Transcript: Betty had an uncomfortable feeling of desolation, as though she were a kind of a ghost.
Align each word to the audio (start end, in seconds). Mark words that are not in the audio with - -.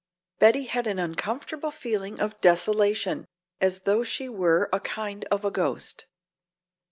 Betty 0.39 0.63
had 0.63 0.87
an 0.87 0.97
uncomfortable 0.97 1.69
feeling 1.69 2.19
of 2.19 2.41
desolation, 2.41 3.27
as 3.59 3.81
though 3.81 4.01
she 4.01 4.27
were 4.27 4.67
a 4.73 4.79
kind 4.79 5.25
of 5.25 5.45
a 5.45 5.51
ghost. 5.51 6.07